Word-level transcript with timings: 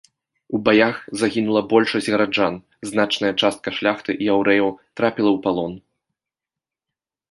У 0.57 0.61
баях 0.69 0.95
загінула 1.23 1.61
большасць 1.75 2.09
гараджан, 2.15 2.59
значная 2.93 3.33
частка 3.41 3.67
шляхты 3.79 4.11
і 4.21 4.33
яўрэяў 4.33 4.77
трапіла 5.01 5.29
ў 5.37 5.49
палон. 5.49 5.73